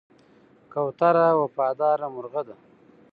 کوتره 0.71 1.27
وفاداره 1.41 2.07
مرغه 2.15 2.41
ده. 2.47 2.55